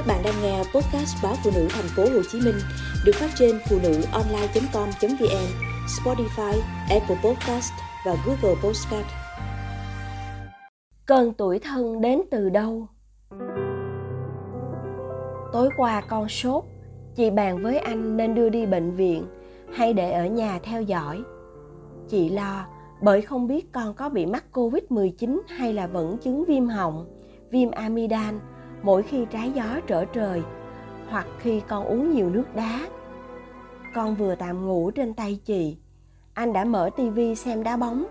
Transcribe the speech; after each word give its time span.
Các 0.00 0.06
bạn 0.06 0.22
đang 0.24 0.34
nghe 0.42 0.58
podcast 0.58 1.16
báo 1.22 1.34
phụ 1.44 1.50
nữ 1.54 1.68
thành 1.70 1.84
phố 1.96 2.02
Hồ 2.02 2.22
Chí 2.32 2.40
Minh 2.40 2.54
được 3.04 3.12
phát 3.14 3.30
trên 3.34 3.58
phụ 3.68 3.78
nữ 3.82 4.02
online.com.vn, 4.12 5.46
Spotify, 5.86 6.60
Apple 6.90 7.16
Podcast 7.24 7.72
và 8.06 8.16
Google 8.26 8.60
Podcast. 8.64 9.06
Cơn 11.06 11.32
tuổi 11.32 11.58
thân 11.58 12.00
đến 12.00 12.20
từ 12.30 12.48
đâu? 12.50 12.86
Tối 15.52 15.68
qua 15.76 16.00
con 16.00 16.28
sốt, 16.28 16.64
chị 17.16 17.30
bàn 17.30 17.62
với 17.62 17.78
anh 17.78 18.16
nên 18.16 18.34
đưa 18.34 18.48
đi 18.48 18.66
bệnh 18.66 18.96
viện 18.96 19.26
hay 19.74 19.92
để 19.92 20.12
ở 20.12 20.26
nhà 20.26 20.58
theo 20.62 20.82
dõi. 20.82 21.22
Chị 22.08 22.28
lo 22.28 22.66
bởi 23.02 23.22
không 23.22 23.46
biết 23.46 23.72
con 23.72 23.94
có 23.94 24.08
bị 24.08 24.26
mắc 24.26 24.44
Covid-19 24.52 25.40
hay 25.48 25.72
là 25.72 25.86
vẫn 25.86 26.18
chứng 26.18 26.44
viêm 26.44 26.68
họng, 26.68 27.06
viêm 27.50 27.70
amidan 27.70 28.40
mỗi 28.82 29.02
khi 29.02 29.26
trái 29.30 29.52
gió 29.54 29.80
trở 29.86 30.04
trời 30.04 30.42
hoặc 31.08 31.26
khi 31.38 31.62
con 31.68 31.84
uống 31.84 32.10
nhiều 32.10 32.30
nước 32.30 32.44
đá. 32.54 32.80
Con 33.94 34.14
vừa 34.14 34.34
tạm 34.34 34.66
ngủ 34.66 34.90
trên 34.90 35.14
tay 35.14 35.40
chị, 35.44 35.76
anh 36.34 36.52
đã 36.52 36.64
mở 36.64 36.90
tivi 36.96 37.34
xem 37.34 37.62
đá 37.62 37.76
bóng, 37.76 38.04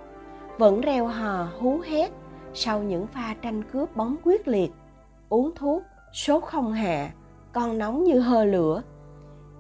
vẫn 0.58 0.82
reo 0.82 1.08
hò 1.08 1.48
hú 1.60 1.80
hét 1.86 2.12
sau 2.54 2.84
những 2.84 3.08
pha 3.08 3.36
tranh 3.42 3.64
cướp 3.64 3.96
bóng 3.96 4.16
quyết 4.24 4.48
liệt, 4.48 4.72
uống 5.30 5.52
thuốc, 5.56 5.84
sốt 6.14 6.44
không 6.44 6.74
hạ, 6.74 7.12
con 7.52 7.78
nóng 7.78 8.04
như 8.04 8.20
hơ 8.20 8.46
lửa. 8.46 8.84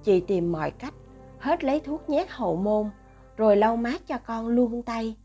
Chị 0.04 0.20
tìm 0.20 0.52
mọi 0.52 0.72
cách, 0.72 0.94
hết 1.40 1.64
lấy 1.64 1.80
thuốc 1.80 2.10
nhét 2.10 2.30
hậu 2.30 2.56
môn, 2.56 2.90
rồi 3.38 3.58
lau 3.58 3.76
mát 3.76 4.08
cho 4.08 4.18
con 4.26 4.48
luôn 4.48 4.82
tay. 4.82 5.16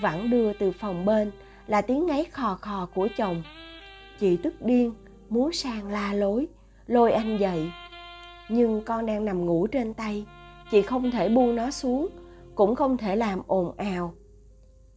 Vẳng 0.00 0.30
đưa 0.30 0.52
từ 0.52 0.72
phòng 0.72 1.04
bên 1.04 1.30
là 1.66 1.82
tiếng 1.82 2.06
ngáy 2.06 2.24
khò 2.24 2.58
khò 2.60 2.88
của 2.94 3.08
chồng. 3.16 3.42
Chị 4.18 4.36
tức 4.36 4.62
điên, 4.62 4.92
muốn 5.32 5.52
sang 5.52 5.88
la 5.88 6.14
lối, 6.14 6.46
lôi 6.86 7.12
anh 7.12 7.38
dậy. 7.38 7.70
Nhưng 8.48 8.82
con 8.84 9.06
đang 9.06 9.24
nằm 9.24 9.46
ngủ 9.46 9.66
trên 9.66 9.94
tay, 9.94 10.26
chị 10.70 10.82
không 10.82 11.10
thể 11.10 11.28
buông 11.28 11.54
nó 11.56 11.70
xuống, 11.70 12.08
cũng 12.54 12.74
không 12.74 12.96
thể 12.96 13.16
làm 13.16 13.42
ồn 13.46 13.76
ào. 13.76 14.14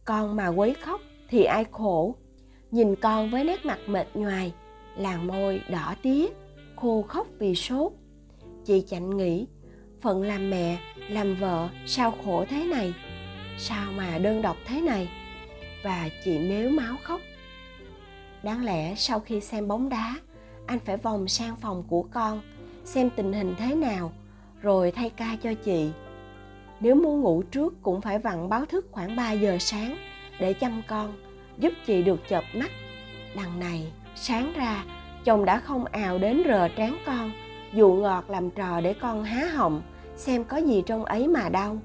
Con 0.04 0.36
mà 0.36 0.48
quấy 0.48 0.74
khóc 0.74 1.00
thì 1.28 1.44
ai 1.44 1.64
khổ? 1.70 2.14
Nhìn 2.70 2.96
con 2.96 3.30
với 3.30 3.44
nét 3.44 3.66
mặt 3.66 3.78
mệt 3.86 4.06
nhoài 4.14 4.52
làn 4.96 5.26
môi 5.26 5.60
đỏ 5.70 5.94
tía, 6.02 6.26
khô 6.76 7.04
khóc 7.08 7.26
vì 7.38 7.54
sốt. 7.54 7.92
Chị 8.64 8.84
chạnh 8.88 9.16
nghĩ, 9.16 9.46
phận 10.00 10.22
làm 10.22 10.50
mẹ, 10.50 10.78
làm 11.08 11.34
vợ 11.34 11.68
sao 11.86 12.14
khổ 12.24 12.44
thế 12.48 12.64
này? 12.64 12.94
Sao 13.58 13.92
mà 13.92 14.18
đơn 14.18 14.42
độc 14.42 14.56
thế 14.66 14.80
này? 14.80 15.08
Và 15.84 16.08
chị 16.24 16.38
mếu 16.38 16.70
máu 16.70 16.96
khóc. 17.02 17.20
Đáng 18.42 18.64
lẽ 18.64 18.94
sau 18.94 19.20
khi 19.20 19.40
xem 19.40 19.68
bóng 19.68 19.88
đá 19.88 20.14
anh 20.66 20.78
phải 20.78 20.96
vòng 20.96 21.28
sang 21.28 21.56
phòng 21.56 21.84
của 21.88 22.02
con, 22.02 22.40
xem 22.84 23.10
tình 23.16 23.32
hình 23.32 23.54
thế 23.58 23.74
nào, 23.74 24.12
rồi 24.62 24.90
thay 24.90 25.10
ca 25.10 25.36
cho 25.42 25.54
chị. 25.54 25.90
Nếu 26.80 26.94
muốn 26.94 27.20
ngủ 27.20 27.42
trước 27.42 27.82
cũng 27.82 28.00
phải 28.00 28.18
vặn 28.18 28.48
báo 28.48 28.64
thức 28.64 28.86
khoảng 28.90 29.16
3 29.16 29.32
giờ 29.32 29.56
sáng 29.60 29.96
để 30.40 30.52
chăm 30.52 30.82
con, 30.88 31.12
giúp 31.58 31.72
chị 31.86 32.02
được 32.02 32.20
chợp 32.28 32.44
mắt. 32.54 32.70
Đằng 33.36 33.60
này, 33.60 33.92
sáng 34.14 34.52
ra, 34.56 34.84
chồng 35.24 35.44
đã 35.44 35.60
không 35.60 35.84
ào 35.84 36.18
đến 36.18 36.42
rờ 36.46 36.68
trán 36.68 36.96
con, 37.06 37.30
dụ 37.72 37.92
ngọt 37.92 38.24
làm 38.28 38.50
trò 38.50 38.80
để 38.80 38.94
con 38.94 39.24
há 39.24 39.46
họng, 39.46 39.82
xem 40.16 40.44
có 40.44 40.56
gì 40.56 40.82
trong 40.86 41.04
ấy 41.04 41.28
mà 41.28 41.48
đau, 41.48 41.78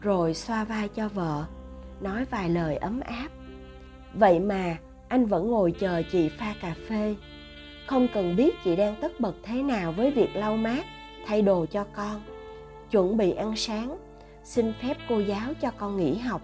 rồi 0.00 0.34
xoa 0.34 0.64
vai 0.64 0.88
cho 0.88 1.08
vợ, 1.08 1.44
nói 2.00 2.24
vài 2.30 2.48
lời 2.48 2.76
ấm 2.76 3.00
áp. 3.00 3.28
Vậy 4.14 4.40
mà, 4.40 4.76
anh 5.08 5.26
vẫn 5.26 5.50
ngồi 5.50 5.72
chờ 5.72 6.02
chị 6.12 6.28
pha 6.28 6.54
cà 6.60 6.74
phê 6.88 7.14
không 7.86 8.08
cần 8.14 8.36
biết 8.36 8.54
chị 8.64 8.76
đang 8.76 8.96
tất 9.00 9.20
bật 9.20 9.34
thế 9.42 9.62
nào 9.62 9.92
với 9.92 10.10
việc 10.10 10.36
lau 10.36 10.56
mát, 10.56 10.84
thay 11.26 11.42
đồ 11.42 11.66
cho 11.66 11.84
con. 11.84 12.20
Chuẩn 12.90 13.16
bị 13.16 13.32
ăn 13.32 13.56
sáng, 13.56 13.96
xin 14.44 14.72
phép 14.82 14.96
cô 15.08 15.18
giáo 15.18 15.54
cho 15.60 15.70
con 15.78 15.96
nghỉ 15.96 16.18
học. 16.18 16.42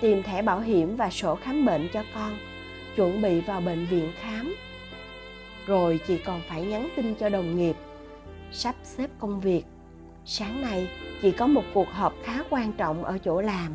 Tìm 0.00 0.22
thẻ 0.22 0.42
bảo 0.42 0.60
hiểm 0.60 0.96
và 0.96 1.10
sổ 1.10 1.34
khám 1.34 1.64
bệnh 1.64 1.88
cho 1.92 2.02
con, 2.14 2.32
chuẩn 2.96 3.22
bị 3.22 3.40
vào 3.40 3.60
bệnh 3.60 3.86
viện 3.86 4.12
khám. 4.20 4.54
Rồi 5.66 6.00
chị 6.06 6.18
còn 6.18 6.40
phải 6.48 6.62
nhắn 6.62 6.88
tin 6.96 7.14
cho 7.14 7.28
đồng 7.28 7.56
nghiệp, 7.56 7.76
sắp 8.52 8.74
xếp 8.82 9.10
công 9.18 9.40
việc. 9.40 9.62
Sáng 10.24 10.62
nay, 10.62 10.88
chị 11.22 11.30
có 11.30 11.46
một 11.46 11.64
cuộc 11.74 11.88
họp 11.92 12.14
khá 12.24 12.42
quan 12.50 12.72
trọng 12.72 13.04
ở 13.04 13.18
chỗ 13.18 13.40
làm. 13.40 13.74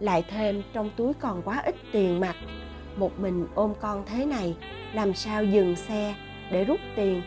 Lại 0.00 0.24
thêm, 0.30 0.62
trong 0.72 0.90
túi 0.96 1.14
còn 1.14 1.42
quá 1.42 1.62
ít 1.64 1.74
tiền 1.92 2.20
mặt 2.20 2.36
một 2.98 3.20
mình 3.20 3.46
ôm 3.54 3.72
con 3.80 4.04
thế 4.06 4.26
này, 4.26 4.54
làm 4.92 5.14
sao 5.14 5.44
dừng 5.44 5.76
xe 5.76 6.14
để 6.50 6.64
rút 6.64 6.80
tiền? 6.96 7.22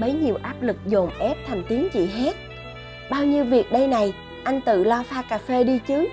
Bấy 0.00 0.12
nhiêu 0.12 0.36
áp 0.42 0.62
lực 0.62 0.76
dồn 0.86 1.10
ép 1.18 1.36
thành 1.46 1.62
tiếng 1.68 1.88
chị 1.92 2.06
hét. 2.06 2.36
Bao 3.10 3.24
nhiêu 3.24 3.44
việc 3.44 3.72
đây 3.72 3.86
này, 3.86 4.14
anh 4.44 4.60
tự 4.60 4.84
lo 4.84 5.02
pha 5.02 5.22
cà 5.22 5.38
phê 5.38 5.64
đi 5.64 5.78
chứ. 5.86 6.08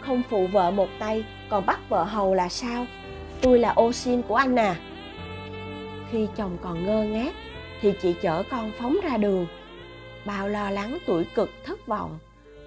Không 0.00 0.22
phụ 0.30 0.46
vợ 0.46 0.70
một 0.70 0.88
tay, 0.98 1.24
còn 1.48 1.66
bắt 1.66 1.80
vợ 1.88 2.04
hầu 2.04 2.34
là 2.34 2.48
sao? 2.48 2.86
Tôi 3.40 3.58
là 3.58 3.70
ô 3.70 3.92
xin 3.92 4.22
của 4.22 4.34
anh 4.34 4.56
à. 4.58 4.76
Khi 6.10 6.28
chồng 6.36 6.58
còn 6.62 6.86
ngơ 6.86 7.02
ngác, 7.02 7.34
thì 7.80 7.92
chị 8.02 8.14
chở 8.22 8.42
con 8.50 8.72
phóng 8.78 8.96
ra 9.02 9.16
đường. 9.16 9.46
Bao 10.24 10.48
lo 10.48 10.70
lắng, 10.70 10.98
tuổi 11.06 11.24
cực, 11.34 11.50
thất 11.64 11.86
vọng, 11.86 12.18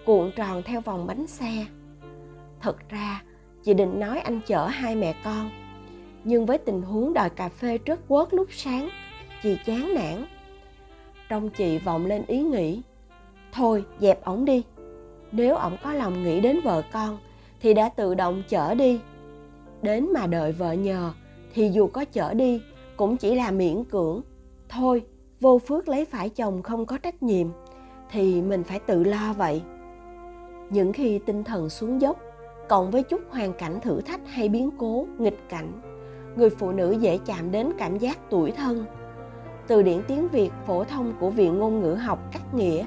cuộn 0.05 0.31
tròn 0.31 0.63
theo 0.63 0.81
vòng 0.81 1.07
bánh 1.07 1.27
xe. 1.27 1.65
Thật 2.61 2.89
ra 2.89 3.21
chị 3.63 3.73
định 3.73 3.99
nói 3.99 4.19
anh 4.19 4.39
chở 4.47 4.65
hai 4.65 4.95
mẹ 4.95 5.15
con. 5.23 5.49
Nhưng 6.23 6.45
với 6.45 6.57
tình 6.57 6.81
huống 6.81 7.13
đòi 7.13 7.29
cà 7.29 7.49
phê 7.49 7.77
trớt 7.85 7.99
quớt 8.07 8.33
lúc 8.33 8.47
sáng, 8.51 8.89
chị 9.43 9.57
chán 9.65 9.93
nản. 9.93 10.25
Trong 11.29 11.49
chị 11.49 11.77
vọng 11.77 12.05
lên 12.05 12.23
ý 12.27 12.39
nghĩ, 12.39 12.81
thôi, 13.51 13.85
dẹp 13.99 14.23
ổng 14.23 14.45
đi. 14.45 14.63
Nếu 15.31 15.55
ổng 15.55 15.77
có 15.83 15.93
lòng 15.93 16.23
nghĩ 16.23 16.39
đến 16.39 16.59
vợ 16.63 16.81
con, 16.91 17.17
thì 17.61 17.73
đã 17.73 17.89
tự 17.89 18.15
động 18.15 18.43
chở 18.49 18.75
đi. 18.75 18.99
Đến 19.81 20.07
mà 20.13 20.27
đợi 20.27 20.51
vợ 20.51 20.73
nhờ, 20.73 21.11
thì 21.53 21.69
dù 21.69 21.87
có 21.87 22.05
chở 22.05 22.33
đi, 22.33 22.61
cũng 22.97 23.17
chỉ 23.17 23.35
là 23.35 23.51
miễn 23.51 23.83
cưỡng. 23.83 24.21
Thôi, 24.69 25.05
vô 25.41 25.59
phước 25.67 25.87
lấy 25.87 26.05
phải 26.05 26.29
chồng 26.29 26.61
không 26.63 26.85
có 26.85 26.97
trách 26.97 27.23
nhiệm, 27.23 27.47
thì 28.11 28.41
mình 28.41 28.63
phải 28.63 28.79
tự 28.79 29.03
lo 29.03 29.33
vậy. 29.33 29.61
Những 30.69 30.93
khi 30.93 31.19
tinh 31.25 31.43
thần 31.43 31.69
xuống 31.69 32.01
dốc 32.01 32.19
cộng 32.69 32.91
với 32.91 33.03
chút 33.03 33.21
hoàn 33.29 33.53
cảnh 33.53 33.79
thử 33.81 34.01
thách 34.01 34.21
hay 34.27 34.49
biến 34.49 34.69
cố, 34.77 35.07
nghịch 35.17 35.49
cảnh, 35.49 35.71
người 36.35 36.49
phụ 36.49 36.71
nữ 36.71 36.91
dễ 36.91 37.19
chạm 37.25 37.51
đến 37.51 37.71
cảm 37.77 37.97
giác 37.97 38.17
tuổi 38.29 38.51
thân. 38.51 38.85
Từ 39.67 39.81
điển 39.81 40.01
tiếng 40.07 40.27
việt 40.27 40.51
phổ 40.67 40.83
thông 40.83 41.13
của 41.19 41.29
viện 41.29 41.59
ngôn 41.59 41.81
ngữ 41.81 41.93
học 41.93 42.19
cắt 42.31 42.53
nghĩa, 42.53 42.85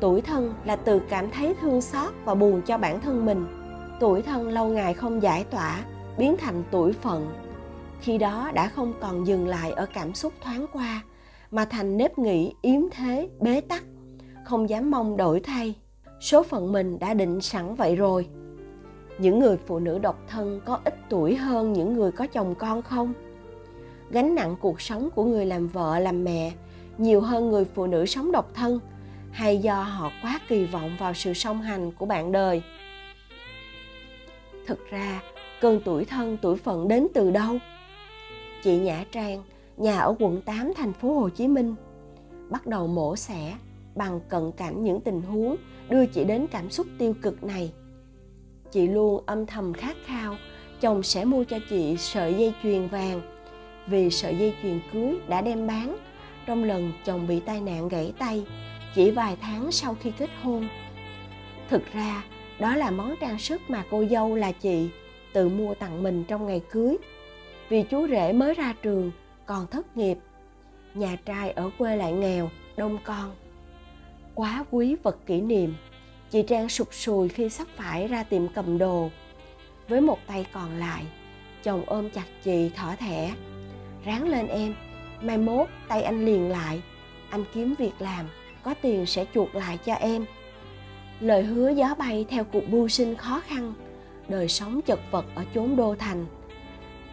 tuổi 0.00 0.20
thân 0.20 0.54
là 0.64 0.76
từ 0.76 1.00
cảm 1.08 1.30
thấy 1.30 1.54
thương 1.60 1.80
xót 1.80 2.12
và 2.24 2.34
buồn 2.34 2.62
cho 2.62 2.78
bản 2.78 3.00
thân 3.00 3.26
mình. 3.26 3.46
Tuổi 4.00 4.22
thân 4.22 4.48
lâu 4.48 4.68
ngày 4.68 4.94
không 4.94 5.22
giải 5.22 5.44
tỏa, 5.44 5.84
biến 6.18 6.36
thành 6.38 6.62
tuổi 6.70 6.92
phận. 6.92 7.32
Khi 8.00 8.18
đó 8.18 8.50
đã 8.54 8.68
không 8.68 8.92
còn 9.00 9.26
dừng 9.26 9.48
lại 9.48 9.72
ở 9.72 9.86
cảm 9.94 10.14
xúc 10.14 10.32
thoáng 10.44 10.66
qua, 10.72 11.02
mà 11.50 11.64
thành 11.64 11.96
nếp 11.96 12.18
nghĩ, 12.18 12.54
yếm 12.62 12.80
thế, 12.92 13.28
bế 13.40 13.60
tắc, 13.60 13.84
không 14.44 14.68
dám 14.68 14.90
mong 14.90 15.16
đổi 15.16 15.40
thay. 15.40 15.74
Số 16.20 16.42
phận 16.42 16.72
mình 16.72 16.98
đã 16.98 17.14
định 17.14 17.40
sẵn 17.40 17.74
vậy 17.74 17.96
rồi 17.96 18.28
những 19.18 19.38
người 19.38 19.56
phụ 19.56 19.78
nữ 19.78 19.98
độc 19.98 20.22
thân 20.28 20.60
có 20.64 20.80
ít 20.84 20.94
tuổi 21.08 21.36
hơn 21.36 21.72
những 21.72 21.94
người 21.94 22.12
có 22.12 22.26
chồng 22.26 22.54
con 22.54 22.82
không? 22.82 23.12
Gánh 24.10 24.34
nặng 24.34 24.56
cuộc 24.60 24.80
sống 24.80 25.10
của 25.14 25.24
người 25.24 25.46
làm 25.46 25.68
vợ, 25.68 25.98
làm 25.98 26.24
mẹ 26.24 26.52
nhiều 26.98 27.20
hơn 27.20 27.50
người 27.50 27.64
phụ 27.64 27.86
nữ 27.86 28.06
sống 28.06 28.32
độc 28.32 28.54
thân 28.54 28.80
hay 29.32 29.58
do 29.58 29.82
họ 29.82 30.10
quá 30.22 30.40
kỳ 30.48 30.64
vọng 30.64 30.96
vào 30.98 31.14
sự 31.14 31.34
song 31.34 31.62
hành 31.62 31.92
của 31.92 32.06
bạn 32.06 32.32
đời? 32.32 32.62
Thực 34.66 34.90
ra, 34.90 35.22
cơn 35.60 35.80
tuổi 35.84 36.04
thân, 36.04 36.38
tuổi 36.42 36.56
phận 36.56 36.88
đến 36.88 37.06
từ 37.14 37.30
đâu? 37.30 37.58
Chị 38.62 38.78
nhã 38.78 39.04
trang, 39.12 39.42
nhà 39.76 39.98
ở 39.98 40.14
quận 40.18 40.40
8 40.42 40.72
thành 40.76 40.92
phố 40.92 41.20
Hồ 41.20 41.28
Chí 41.28 41.48
Minh. 41.48 41.74
Bắt 42.50 42.66
đầu 42.66 42.86
mổ 42.86 43.16
xẻ 43.16 43.54
bằng 43.94 44.20
cận 44.28 44.52
cảnh 44.52 44.84
những 44.84 45.00
tình 45.00 45.22
huống 45.22 45.56
đưa 45.88 46.06
chị 46.06 46.24
đến 46.24 46.46
cảm 46.46 46.70
xúc 46.70 46.86
tiêu 46.98 47.14
cực 47.22 47.44
này 47.44 47.72
chị 48.72 48.86
luôn 48.86 49.22
âm 49.26 49.46
thầm 49.46 49.72
khát 49.72 49.96
khao, 50.06 50.36
chồng 50.80 51.02
sẽ 51.02 51.24
mua 51.24 51.44
cho 51.44 51.58
chị 51.70 51.96
sợi 51.96 52.34
dây 52.34 52.52
chuyền 52.62 52.88
vàng. 52.88 53.20
Vì 53.86 54.10
sợi 54.10 54.36
dây 54.36 54.54
chuyền 54.62 54.80
cưới 54.92 55.16
đã 55.28 55.40
đem 55.40 55.66
bán, 55.66 55.96
trong 56.46 56.64
lần 56.64 56.92
chồng 57.04 57.26
bị 57.26 57.40
tai 57.40 57.60
nạn 57.60 57.88
gãy 57.88 58.12
tay, 58.18 58.44
chỉ 58.94 59.10
vài 59.10 59.36
tháng 59.40 59.72
sau 59.72 59.96
khi 60.00 60.12
kết 60.18 60.30
hôn. 60.42 60.68
Thực 61.68 61.92
ra, 61.92 62.24
đó 62.58 62.76
là 62.76 62.90
món 62.90 63.14
trang 63.20 63.38
sức 63.38 63.60
mà 63.68 63.84
cô 63.90 64.04
dâu 64.10 64.34
là 64.34 64.52
chị 64.52 64.88
tự 65.32 65.48
mua 65.48 65.74
tặng 65.74 66.02
mình 66.02 66.24
trong 66.24 66.46
ngày 66.46 66.60
cưới. 66.70 66.96
Vì 67.68 67.82
chú 67.82 68.08
rể 68.08 68.32
mới 68.32 68.54
ra 68.54 68.74
trường, 68.82 69.10
còn 69.46 69.66
thất 69.66 69.96
nghiệp. 69.96 70.18
Nhà 70.94 71.16
trai 71.24 71.50
ở 71.50 71.70
quê 71.78 71.96
lại 71.96 72.12
nghèo, 72.12 72.50
đông 72.76 72.98
con. 73.04 73.34
Quá 74.34 74.64
quý 74.70 74.96
vật 75.02 75.26
kỷ 75.26 75.40
niệm 75.40 75.74
chị 76.36 76.42
trang 76.42 76.68
sụt 76.68 76.88
sùi 76.92 77.28
khi 77.28 77.48
sắp 77.48 77.66
phải 77.76 78.08
ra 78.08 78.22
tiệm 78.22 78.48
cầm 78.48 78.78
đồ. 78.78 79.10
Với 79.88 80.00
một 80.00 80.18
tay 80.26 80.46
còn 80.52 80.78
lại, 80.78 81.04
chồng 81.62 81.82
ôm 81.86 82.10
chặt 82.10 82.24
chị 82.44 82.70
thỏ 82.76 82.94
thẻ. 82.98 83.34
Ráng 84.04 84.28
lên 84.28 84.46
em, 84.46 84.74
mai 85.22 85.38
mốt 85.38 85.68
tay 85.88 86.02
anh 86.02 86.26
liền 86.26 86.50
lại. 86.50 86.82
Anh 87.30 87.44
kiếm 87.54 87.74
việc 87.78 87.92
làm, 87.98 88.26
có 88.62 88.74
tiền 88.82 89.06
sẽ 89.06 89.24
chuộc 89.34 89.54
lại 89.54 89.78
cho 89.86 89.94
em. 89.94 90.24
Lời 91.20 91.42
hứa 91.42 91.70
gió 91.70 91.94
bay 91.98 92.26
theo 92.28 92.44
cuộc 92.44 92.68
mưu 92.68 92.88
sinh 92.88 93.16
khó 93.16 93.42
khăn, 93.46 93.74
đời 94.28 94.48
sống 94.48 94.80
chật 94.82 95.00
vật 95.10 95.24
ở 95.34 95.44
chốn 95.54 95.76
đô 95.76 95.94
thành. 95.94 96.26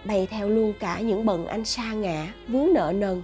Bay 0.06 0.28
theo 0.30 0.50
luôn 0.50 0.74
cả 0.80 1.00
những 1.00 1.26
bận 1.26 1.48
anh 1.48 1.66
sa 1.66 1.94
ngã, 1.94 2.34
vướng 2.48 2.68
nợ 2.74 2.94
nần. 2.96 3.22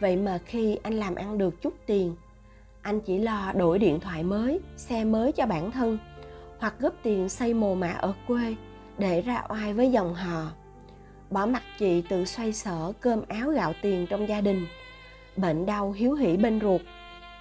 Vậy 0.00 0.16
mà 0.16 0.38
khi 0.46 0.78
anh 0.82 0.94
làm 0.94 1.14
ăn 1.14 1.38
được 1.38 1.62
chút 1.62 1.74
tiền 1.86 2.14
anh 2.82 3.00
chỉ 3.00 3.18
lo 3.18 3.52
đổi 3.52 3.78
điện 3.78 4.00
thoại 4.00 4.22
mới, 4.22 4.60
xe 4.76 5.04
mới 5.04 5.32
cho 5.32 5.46
bản 5.46 5.70
thân, 5.70 5.98
hoặc 6.58 6.74
góp 6.78 6.94
tiền 7.02 7.28
xây 7.28 7.54
mồ 7.54 7.74
mả 7.74 7.90
ở 7.90 8.14
quê 8.26 8.54
để 8.98 9.20
ra 9.20 9.42
oai 9.48 9.74
với 9.74 9.90
dòng 9.90 10.14
họ. 10.14 10.50
Bỏ 11.30 11.46
mặt 11.46 11.62
chị 11.78 12.02
tự 12.08 12.24
xoay 12.24 12.52
sở 12.52 12.92
cơm 13.00 13.22
áo 13.28 13.50
gạo 13.50 13.72
tiền 13.82 14.06
trong 14.10 14.28
gia 14.28 14.40
đình. 14.40 14.66
Bệnh 15.36 15.66
đau 15.66 15.92
hiếu 15.92 16.14
hỉ 16.14 16.36
bên 16.36 16.60
ruột, 16.60 16.80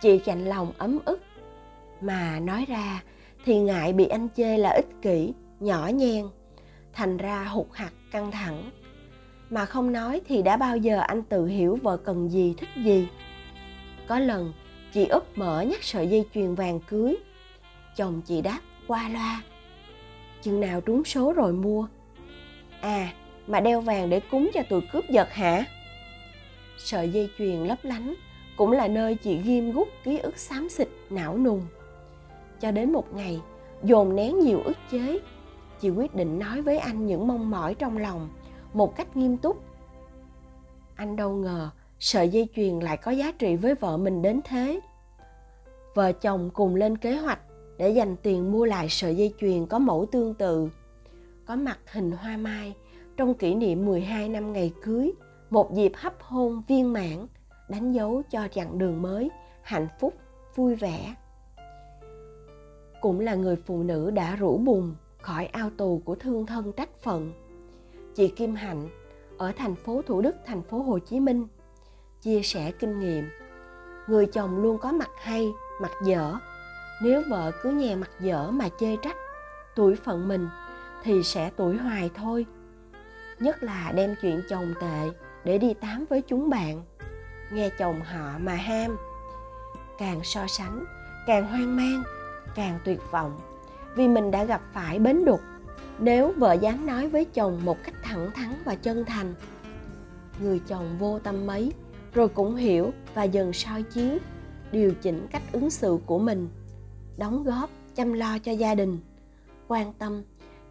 chị 0.01 0.21
chạnh 0.25 0.45
lòng 0.45 0.71
ấm 0.77 0.99
ức. 1.05 1.21
Mà 2.01 2.39
nói 2.39 2.65
ra 2.67 3.03
thì 3.45 3.59
ngại 3.59 3.93
bị 3.93 4.05
anh 4.05 4.27
chê 4.35 4.57
là 4.57 4.69
ích 4.69 5.01
kỷ, 5.01 5.33
nhỏ 5.59 5.87
nhen, 5.93 6.25
thành 6.93 7.17
ra 7.17 7.43
hụt 7.43 7.67
hạt 7.71 7.91
căng 8.11 8.31
thẳng. 8.31 8.71
Mà 9.49 9.65
không 9.65 9.91
nói 9.91 10.21
thì 10.27 10.41
đã 10.41 10.57
bao 10.57 10.77
giờ 10.77 10.99
anh 10.99 11.23
tự 11.23 11.45
hiểu 11.45 11.79
vợ 11.83 11.97
cần 11.97 12.29
gì, 12.29 12.55
thích 12.57 12.69
gì. 12.83 13.07
Có 14.07 14.19
lần 14.19 14.53
chị 14.93 15.07
úp 15.07 15.37
mở 15.37 15.61
nhắc 15.61 15.83
sợi 15.83 16.07
dây 16.07 16.25
chuyền 16.33 16.55
vàng 16.55 16.79
cưới. 16.79 17.17
Chồng 17.95 18.21
chị 18.25 18.41
đáp, 18.41 18.59
qua 18.87 19.09
loa. 19.09 19.41
Chừng 20.41 20.59
nào 20.59 20.81
trúng 20.81 21.03
số 21.03 21.33
rồi 21.33 21.53
mua. 21.53 21.87
À 22.81 23.13
mà 23.47 23.59
đeo 23.59 23.81
vàng 23.81 24.09
để 24.09 24.19
cúng 24.19 24.51
cho 24.53 24.61
tụi 24.69 24.81
cướp 24.93 25.09
giật 25.09 25.31
hả? 25.31 25.65
Sợi 26.77 27.09
dây 27.09 27.29
chuyền 27.37 27.55
lấp 27.55 27.77
lánh, 27.83 28.13
cũng 28.57 28.71
là 28.71 28.87
nơi 28.87 29.15
chị 29.15 29.37
ghim 29.37 29.71
gút 29.71 29.87
ký 30.03 30.17
ức 30.17 30.37
xám 30.37 30.69
xịt, 30.69 30.87
não 31.09 31.37
nùng. 31.37 31.61
Cho 32.59 32.71
đến 32.71 32.93
một 32.93 33.13
ngày, 33.13 33.41
dồn 33.83 34.15
nén 34.15 34.39
nhiều 34.39 34.61
ức 34.65 34.77
chế, 34.91 35.19
chị 35.79 35.89
quyết 35.89 36.15
định 36.15 36.39
nói 36.39 36.61
với 36.61 36.77
anh 36.77 37.05
những 37.05 37.27
mong 37.27 37.49
mỏi 37.49 37.75
trong 37.75 37.97
lòng 37.97 38.29
một 38.73 38.95
cách 38.95 39.17
nghiêm 39.17 39.37
túc. 39.37 39.63
Anh 40.95 41.15
đâu 41.15 41.31
ngờ 41.33 41.69
sợi 42.01 42.29
dây 42.29 42.47
chuyền 42.55 42.79
lại 42.79 42.97
có 42.97 43.11
giá 43.11 43.31
trị 43.31 43.55
với 43.55 43.75
vợ 43.75 43.97
mình 43.97 44.21
đến 44.21 44.41
thế 44.45 44.79
vợ 45.93 46.11
chồng 46.11 46.49
cùng 46.53 46.75
lên 46.75 46.97
kế 46.97 47.17
hoạch 47.17 47.39
để 47.77 47.89
dành 47.89 48.15
tiền 48.15 48.51
mua 48.51 48.65
lại 48.65 48.89
sợi 48.89 49.15
dây 49.15 49.33
chuyền 49.39 49.65
có 49.65 49.79
mẫu 49.79 50.05
tương 50.11 50.33
tự 50.33 50.69
có 51.45 51.55
mặt 51.55 51.79
hình 51.91 52.11
hoa 52.11 52.37
mai 52.37 52.73
trong 53.17 53.33
kỷ 53.33 53.55
niệm 53.55 53.85
12 53.85 54.29
năm 54.29 54.53
ngày 54.53 54.73
cưới, 54.83 55.11
một 55.49 55.73
dịp 55.73 55.91
hấp 55.95 56.21
hôn 56.21 56.61
viên 56.67 56.93
mãn, 56.93 57.27
đánh 57.69 57.91
dấu 57.91 58.21
cho 58.31 58.47
chặng 58.51 58.77
đường 58.77 59.01
mới, 59.01 59.29
hạnh 59.61 59.87
phúc, 59.99 60.13
vui 60.55 60.75
vẻ. 60.75 61.15
Cũng 63.01 63.19
là 63.19 63.35
người 63.35 63.55
phụ 63.55 63.83
nữ 63.83 64.11
đã 64.11 64.35
rủ 64.35 64.57
bùng 64.57 64.95
khỏi 65.21 65.45
ao 65.45 65.69
tù 65.77 66.01
của 66.05 66.15
thương 66.15 66.45
thân 66.45 66.71
trách 66.71 66.99
phận. 67.01 67.31
Chị 68.15 68.27
Kim 68.27 68.55
Hạnh 68.55 68.89
ở 69.37 69.51
thành 69.57 69.75
phố 69.75 70.01
Thủ 70.01 70.21
Đức, 70.21 70.35
thành 70.45 70.61
phố 70.61 70.81
Hồ 70.81 70.99
Chí 70.99 71.19
Minh 71.19 71.47
chia 72.21 72.41
sẻ 72.41 72.71
kinh 72.71 72.99
nghiệm. 72.99 73.29
Người 74.07 74.25
chồng 74.25 74.61
luôn 74.61 74.77
có 74.77 74.91
mặt 74.91 75.09
hay, 75.21 75.51
mặt 75.81 75.91
dở. 76.05 76.33
Nếu 77.01 77.21
vợ 77.29 77.51
cứ 77.63 77.69
nhè 77.69 77.95
mặt 77.95 78.09
dở 78.19 78.51
mà 78.51 78.69
chê 78.79 78.95
trách, 79.03 79.15
tuổi 79.75 79.95
phận 79.95 80.27
mình 80.27 80.47
thì 81.03 81.23
sẽ 81.23 81.51
tuổi 81.55 81.77
hoài 81.77 82.09
thôi. 82.15 82.45
Nhất 83.39 83.63
là 83.63 83.91
đem 83.95 84.15
chuyện 84.21 84.41
chồng 84.49 84.73
tệ 84.81 85.09
để 85.43 85.57
đi 85.57 85.73
tám 85.73 86.05
với 86.09 86.21
chúng 86.21 86.49
bạn. 86.49 86.83
Nghe 87.51 87.69
chồng 87.69 88.01
họ 88.01 88.31
mà 88.39 88.53
ham. 88.53 88.97
Càng 89.97 90.19
so 90.23 90.47
sánh 90.47 90.85
càng 91.27 91.47
hoang 91.47 91.75
mang 91.75 92.03
càng 92.55 92.79
tuyệt 92.85 92.99
vọng. 93.11 93.39
Vì 93.95 94.07
mình 94.07 94.31
đã 94.31 94.43
gặp 94.43 94.61
phải 94.73 94.99
bến 94.99 95.25
đục. 95.25 95.41
Nếu 95.99 96.33
vợ 96.37 96.53
dám 96.53 96.85
nói 96.85 97.07
với 97.07 97.25
chồng 97.25 97.61
một 97.65 97.77
cách 97.83 97.95
thẳng 98.03 98.31
thắn 98.31 98.53
và 98.65 98.75
chân 98.75 99.05
thành 99.05 99.33
người 100.39 100.61
chồng 100.67 100.97
vô 100.99 101.19
tâm 101.19 101.47
mấy 101.47 101.71
rồi 102.13 102.29
cũng 102.29 102.55
hiểu 102.55 102.91
và 103.13 103.23
dần 103.23 103.53
soi 103.53 103.83
chiếu, 103.83 104.17
điều 104.71 104.93
chỉnh 105.01 105.27
cách 105.31 105.43
ứng 105.51 105.69
xử 105.69 105.99
của 106.05 106.19
mình, 106.19 106.49
đóng 107.17 107.43
góp, 107.43 107.69
chăm 107.95 108.13
lo 108.13 108.39
cho 108.39 108.51
gia 108.51 108.75
đình, 108.75 108.99
quan 109.67 109.93
tâm, 109.93 110.23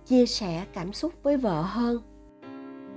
chia 0.06 0.26
sẻ 0.26 0.64
cảm 0.72 0.92
xúc 0.92 1.12
với 1.22 1.36
vợ 1.36 1.62
hơn. 1.62 2.09